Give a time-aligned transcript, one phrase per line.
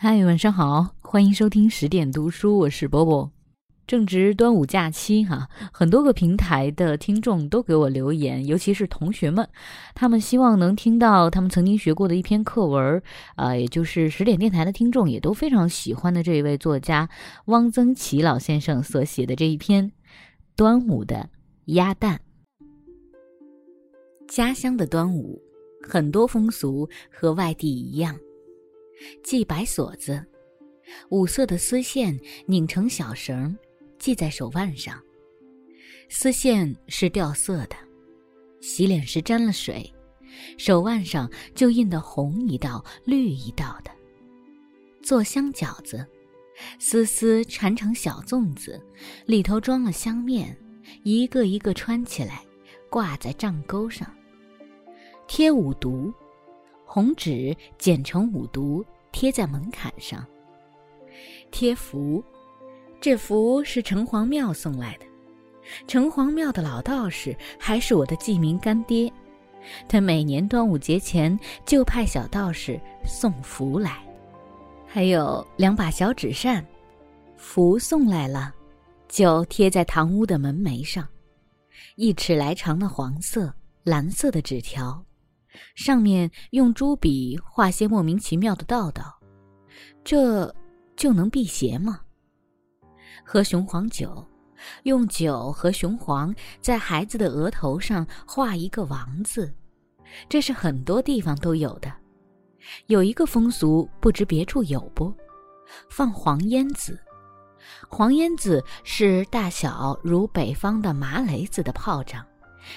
[0.00, 3.32] 嗨，晚上好，欢迎收听十点读书，我是波波。
[3.84, 9.48] 正值端午假期哈，很多个平台的听众都给我留言，尤其是同学们，
[9.96, 13.02] 他们希望能听到他们曾经学过的一篇课文，
[13.34, 17.08] 啊，也就是十点电台的听众也都非常喜欢的这一位作家
[17.46, 19.90] 汪曾祺老先生所写的这一篇
[20.54, 21.28] 《端午的
[21.64, 22.20] 鸭蛋》。
[24.28, 25.42] 家乡的端午，
[25.82, 28.16] 很多风俗和外地一样。
[29.22, 30.24] 系白锁子，
[31.10, 33.56] 五色的丝线拧成小绳，
[33.98, 35.00] 系在手腕上。
[36.08, 37.76] 丝线是掉色的，
[38.60, 39.92] 洗脸时沾了水，
[40.56, 43.90] 手腕上就印得红一道、绿一道的。
[45.02, 46.06] 做香饺子，
[46.78, 48.82] 丝丝缠成小粽子，
[49.26, 50.56] 里头装了香面，
[51.02, 52.42] 一个一个穿起来，
[52.90, 54.10] 挂在帐钩上。
[55.26, 56.12] 贴五毒。
[56.90, 60.26] 红纸剪成五毒，贴在门槛上。
[61.50, 62.22] 贴符，
[63.00, 65.06] 这符是城隍庙送来的。
[65.86, 69.12] 城隍庙的老道士还是我的记名干爹，
[69.86, 73.98] 他每年端午节前就派小道士送符来。
[74.86, 76.64] 还有两把小纸扇，
[77.36, 78.54] 符送来了，
[79.08, 81.06] 就贴在堂屋的门楣上。
[81.96, 83.52] 一尺来长的黄色、
[83.84, 85.04] 蓝色的纸条。
[85.74, 89.20] 上面用朱笔画些莫名其妙的道道，
[90.04, 90.54] 这
[90.96, 92.00] 就能辟邪吗？
[93.24, 94.26] 喝雄黄酒，
[94.84, 99.54] 用酒和雄黄在孩子的额头上画一个王字，
[100.28, 101.92] 这是很多地方都有的。
[102.86, 105.14] 有一个风俗，不知别处有不？
[105.90, 106.98] 放黄烟子。
[107.88, 112.24] 黄烟子是大小如北方的麻雷子的炮仗，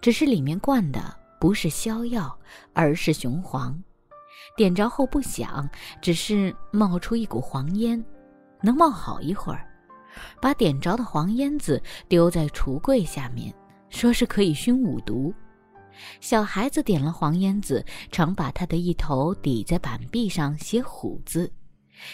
[0.00, 1.16] 只是里面灌的。
[1.44, 2.34] 不是硝药，
[2.72, 3.78] 而是雄黄。
[4.56, 5.68] 点着后不响，
[6.00, 8.02] 只是冒出一股黄烟，
[8.62, 9.68] 能冒好一会儿。
[10.40, 13.54] 把点着的黄烟子丢在橱柜下面，
[13.90, 15.34] 说是可以熏五毒。
[16.18, 21.52] 小孩子点了黄烟子，常把他的一头抵在板壁上写虎字，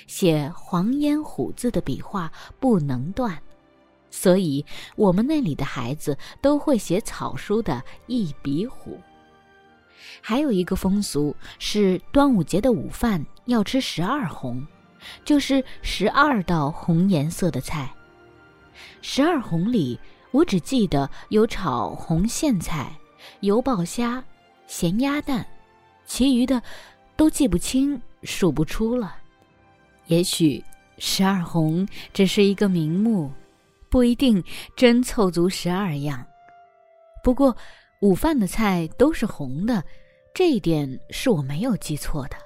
[0.09, 3.41] 写黄烟虎字的笔画不能断，
[4.11, 8.99] 所以我们那里的孩子都会写草书的一笔虎。
[10.21, 14.67] 还有一个风俗是端午节的午饭要吃十二红，
[15.25, 17.93] 就是十二道红颜色的菜。
[19.03, 19.99] 十二红里，
[20.31, 22.93] 我只记得有炒红苋菜、
[23.41, 24.23] 油爆虾、
[24.67, 25.47] 咸鸭蛋，
[26.07, 26.63] 其余的
[27.17, 29.17] 都记不清、数不出了。
[30.07, 30.63] 也许
[30.99, 33.33] 十二红只是一个名目，
[33.89, 34.43] 不一定
[34.77, 36.25] 真凑足十二样。
[37.23, 37.57] 不过
[38.01, 39.85] 午饭的菜都是红的。
[40.33, 42.37] 这一点是我没有记错的，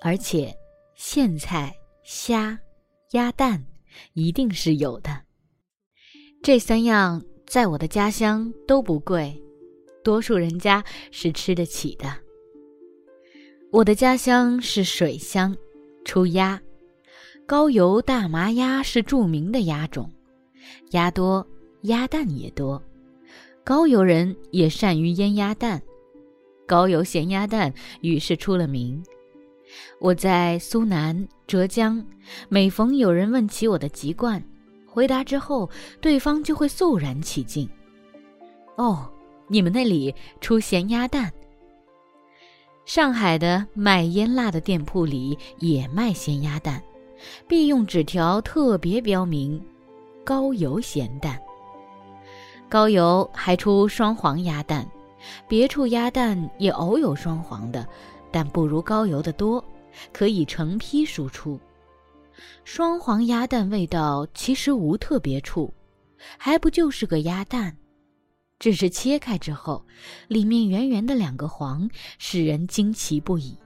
[0.00, 0.56] 而且
[0.96, 2.58] 苋菜、虾、
[3.10, 3.64] 鸭蛋
[4.14, 5.20] 一定是有的。
[6.42, 9.38] 这三样在我的家乡都不贵，
[10.02, 12.16] 多数人家是吃得起的。
[13.70, 15.54] 我的家乡是水乡，
[16.04, 16.60] 出鸭，
[17.46, 20.10] 高邮大麻鸭是著名的鸭种，
[20.92, 21.46] 鸭多，
[21.82, 22.82] 鸭蛋也多，
[23.70, 25.80] 高邮人也善于腌鸭蛋。
[26.66, 29.00] 高邮咸鸭蛋于是出了名。
[30.00, 32.04] 我在苏南、浙江，
[32.48, 34.42] 每逢有人问起我的籍贯，
[34.84, 35.70] 回答之后，
[36.00, 37.70] 对方就会肃然起敬。
[38.74, 39.08] 哦，
[39.46, 41.32] 你们那里出咸鸭蛋？
[42.84, 46.82] 上海的卖腌腊的店铺里也卖咸鸭蛋，
[47.46, 49.64] 必用纸条特别标明
[50.26, 51.40] “高邮咸蛋”。
[52.70, 54.88] 高邮还出双黄鸭蛋。
[55.46, 57.86] 别处鸭蛋也偶有双黄的，
[58.30, 59.62] 但不如高邮的多，
[60.12, 61.60] 可以成批输出。
[62.64, 65.74] 双黄鸭蛋味道其实无特别处，
[66.38, 67.76] 还不就是个鸭蛋，
[68.58, 69.84] 只是切开之后，
[70.28, 73.58] 里面圆圆的两个黄，使人惊奇不已。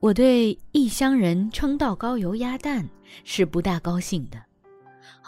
[0.00, 2.88] 我对异乡人称道高邮鸭蛋
[3.24, 4.42] 是不大高兴的，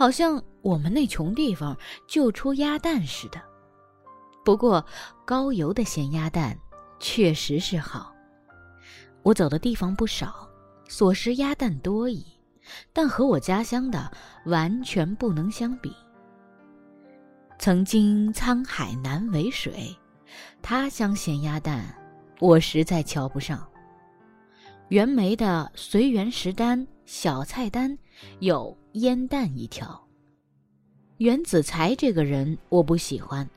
[0.01, 1.77] 好像我们那穷地方
[2.09, 3.39] 就出鸭蛋似的。
[4.43, 4.83] 不过，
[5.27, 6.59] 高邮的咸鸭蛋
[6.99, 8.11] 确实是好。
[9.23, 10.49] 我走的地方不少，
[10.89, 12.25] 所食鸭蛋多矣，
[12.95, 14.11] 但和我家乡的
[14.47, 15.95] 完全不能相比。
[17.59, 19.95] 曾经沧海难为水，
[20.63, 21.95] 他乡咸鸭蛋，
[22.39, 23.69] 我实在瞧不上。
[24.89, 27.97] 袁枚的《随园食单》小菜单
[28.41, 30.01] 有烟蛋一条。
[31.19, 33.49] 袁子才这个人，我不喜欢。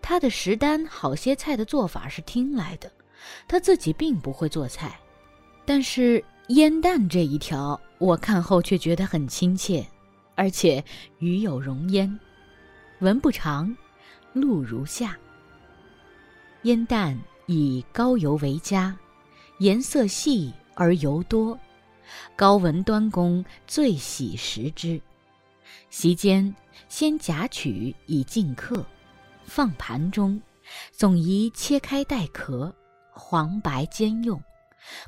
[0.00, 2.90] 他的食单好些菜的做法是听来的，
[3.46, 4.98] 他自己并不会做菜，
[5.66, 9.86] 但是烟蛋这一条，我看后却觉得很亲切，
[10.34, 10.82] 而且
[11.18, 12.18] 鱼有容焉，
[13.00, 13.74] 文不长，
[14.32, 15.18] 录如下：
[16.62, 18.96] 烟蛋以高油为佳，
[19.58, 21.58] 颜色细而油多，
[22.36, 25.00] 高文端公最喜食之。
[25.90, 26.54] 席间
[26.88, 28.84] 先夹取以尽客，
[29.44, 30.40] 放盘中，
[30.92, 32.74] 总宜切开带壳，
[33.12, 34.40] 黄白兼用，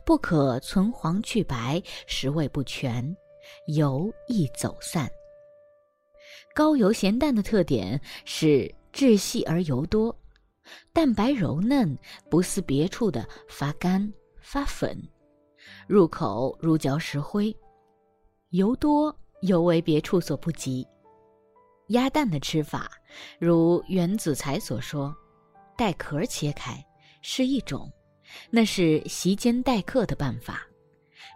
[0.05, 3.17] 不可存黄去白，食味不全，
[3.75, 5.09] 油易走散。
[6.55, 10.17] 高油咸蛋的特点是质细而油多，
[10.93, 11.97] 蛋白柔嫩，
[12.31, 14.97] 不似别处的发干发粉，
[15.87, 17.57] 入口如嚼石灰，
[18.51, 19.17] 油多。
[19.43, 20.85] 尤为别处所不及。
[21.89, 22.91] 鸭蛋的吃法，
[23.39, 25.15] 如袁子才所说，
[25.77, 26.83] 带壳切开
[27.21, 27.93] 是一种，
[28.51, 30.67] 那是席间待客的办法。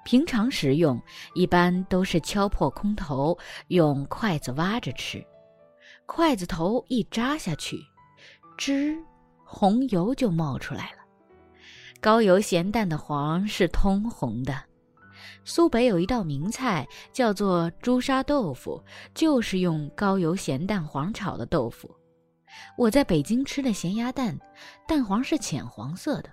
[0.02, 1.00] 平常食用，
[1.34, 3.36] 一般都是敲破空头，
[3.68, 5.22] 用筷子挖着吃。
[6.06, 7.78] 筷子头一扎下去，
[8.56, 8.98] 汁
[9.44, 10.99] 红油就冒出来了。
[12.00, 14.58] 高油咸蛋的黄是通红的。
[15.44, 18.82] 苏北有一道名菜叫做朱砂豆腐，
[19.14, 21.94] 就是用高油咸蛋黄炒的豆腐。
[22.78, 24.38] 我在北京吃的咸鸭蛋，
[24.88, 26.30] 蛋黄是浅黄色的，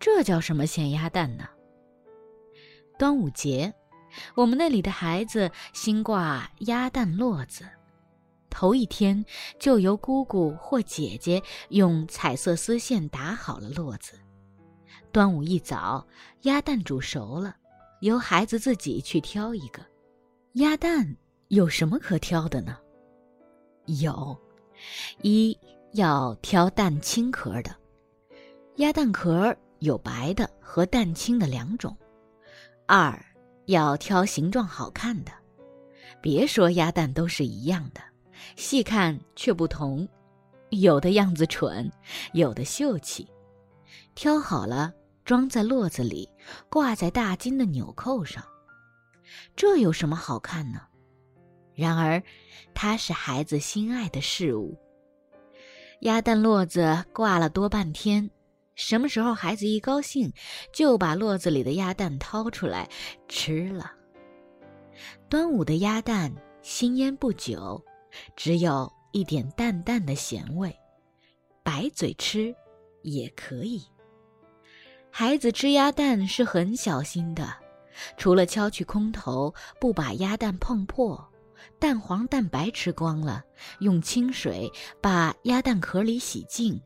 [0.00, 1.48] 这叫什么咸鸭蛋呢？
[2.98, 3.72] 端午节，
[4.34, 7.64] 我们那里的孩子新挂鸭蛋络子，
[8.50, 9.24] 头一天
[9.60, 14.18] 就由姑姑或姐姐用彩色丝线打好了络子。
[15.16, 16.06] 端午一早，
[16.42, 17.56] 鸭蛋煮熟了。
[18.00, 19.80] 由孩子自己去挑一个，
[20.56, 21.16] 鸭蛋
[21.48, 22.76] 有什么可挑的呢？
[23.86, 24.38] 有，
[25.22, 25.58] 一
[25.92, 27.74] 要挑蛋清壳的，
[28.74, 31.90] 鸭蛋壳有白的和蛋清的两种；
[32.84, 33.18] 二
[33.64, 35.32] 要挑形状好看的，
[36.20, 38.02] 别说鸭蛋都是一样的，
[38.54, 40.06] 细看却不同，
[40.68, 41.90] 有的样子蠢，
[42.34, 43.26] 有的秀气，
[44.14, 44.92] 挑好了。
[45.26, 46.30] 装在络子里，
[46.70, 48.44] 挂在大金的纽扣上，
[49.56, 50.80] 这有什么好看呢？
[51.74, 52.22] 然而，
[52.72, 54.78] 它是孩子心爱的事物。
[56.02, 58.30] 鸭蛋络子挂了多半天，
[58.76, 60.32] 什么时候孩子一高兴，
[60.72, 62.88] 就把络子里的鸭蛋掏出来
[63.26, 63.92] 吃了。
[65.28, 66.32] 端午的鸭蛋
[66.62, 67.84] 新腌不久，
[68.36, 70.72] 只有一点淡淡的咸味，
[71.64, 72.54] 白嘴吃
[73.02, 73.82] 也可以。
[75.18, 77.50] 孩子吃鸭蛋是很小心的，
[78.18, 81.26] 除了敲去空头，不把鸭蛋碰破，
[81.78, 83.42] 蛋黄蛋白吃光了，
[83.78, 84.70] 用清水
[85.00, 86.78] 把鸭蛋壳里洗净，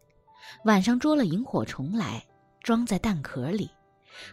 [0.65, 2.25] 晚上捉了萤火虫来
[2.63, 3.69] 装在蛋壳里，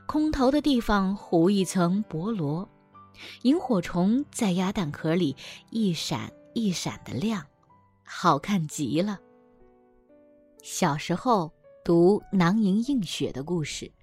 [0.06, 2.70] 空头的地方糊一层薄罗，
[3.42, 5.36] 萤火虫在鸭蛋壳里
[5.72, 7.44] 一闪一闪的亮，
[8.04, 9.20] 好看极了。
[10.62, 11.52] 小时候。
[11.88, 13.94] 读囊萤映雪的故事，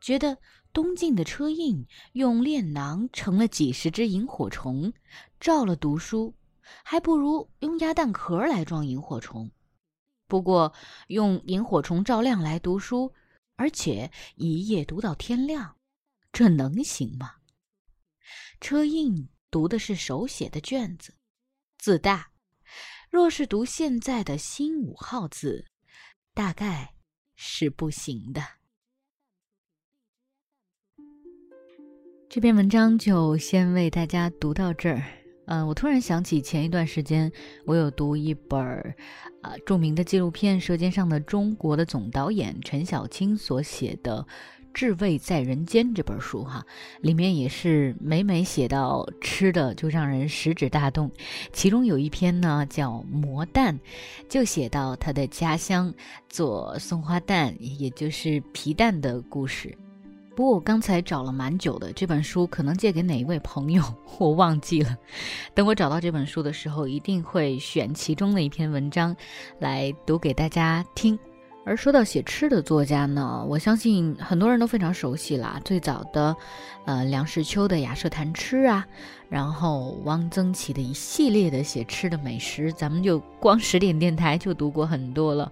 [0.00, 0.38] 觉得
[0.72, 4.90] 东晋的车胤用炼囊成了几十只萤火虫，
[5.38, 6.34] 照了读书，
[6.82, 9.50] 还不如用鸭蛋壳来装萤火虫。
[10.26, 10.72] 不过
[11.08, 13.12] 用萤火虫照亮来读书，
[13.56, 15.76] 而且一夜读到天亮，
[16.32, 17.34] 这能行吗？
[18.62, 21.12] 车胤读的是手写的卷子，
[21.76, 22.30] 字大，
[23.10, 25.66] 若是读现在的新五号字，
[26.32, 26.95] 大概。
[27.36, 28.42] 是不行的。
[32.28, 35.02] 这篇文章就先为大家读到这儿。
[35.46, 37.30] 嗯，我突然想起前一段时间
[37.66, 38.96] 我有读一本儿
[39.42, 44.26] 啊著名的纪录片《舌尖上的中国》的总导演陈小青所写的。
[44.76, 46.62] 至味在人间这本书哈，
[47.00, 51.10] 里面也是每每写到吃的就让人食指大动。
[51.50, 53.80] 其中有一篇呢叫魔蛋，
[54.28, 55.94] 就写到他的家乡
[56.28, 59.74] 做松花蛋，也就是皮蛋的故事。
[60.34, 63.82] 不过我刚才找了蛮久的，这本书可能借给哪一位朋友
[64.20, 64.94] 我忘记了。
[65.54, 69.16] 等我找到这本书的时候，一定会选其中的一篇文章
[69.58, 71.18] 来读给大家听。
[71.66, 75.60] 而说到写吃的作家呢，我相信很多人都非常熟悉啦。
[75.64, 76.36] 最早的，
[76.84, 78.86] 呃，梁实秋的《雅舍谈吃》啊，
[79.28, 85.50] 然后汪曾祺的一系列的写吃的美食，咱们就光十点电台就读过很多了。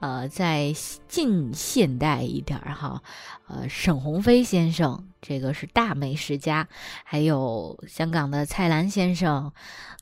[0.00, 0.72] 呃，在
[1.08, 3.02] 近现代一点儿哈，
[3.48, 6.68] 呃，沈鸿飞先生，这个是大美食家，
[7.04, 9.52] 还有香港的蔡澜先生，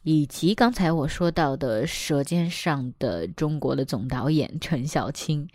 [0.03, 5.49] 以及刚才我说到的《舌尖上的中国》的总导演陈小青。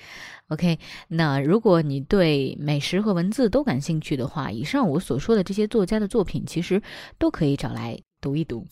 [0.47, 6.81] OK，那如果你对美食和文字都感兴趣的话，以上我所说的这些作家的作品，其实
[7.19, 8.65] 都可以找来读一读。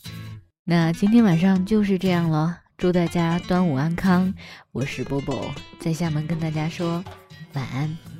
[0.66, 2.69] 那今天晚上就是这样了。
[2.80, 4.34] 祝大家端午安康！
[4.72, 7.04] 我是波波，在厦门跟大家说
[7.52, 8.19] 晚安。